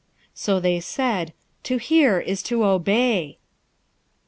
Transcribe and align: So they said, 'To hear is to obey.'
So 0.33 0.59
they 0.59 0.79
said, 0.79 1.31
'To 1.61 1.77
hear 1.77 2.19
is 2.19 2.41
to 2.49 2.65
obey.' 2.65 3.37